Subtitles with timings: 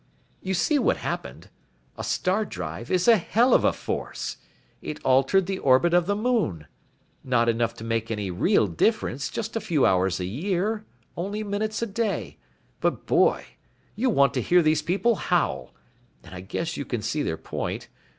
[0.41, 1.51] "You see what happened.
[1.95, 4.37] A star drive is a hell of a force.
[4.81, 6.65] It altered the orbit of the moon.
[7.23, 10.85] Not enough to make any real difference, just a few hours a year,
[11.15, 12.39] only minutes a day,
[12.79, 13.45] but boy,
[13.95, 15.71] you want to hear these people howl.
[16.23, 17.87] And I guess you can see their point.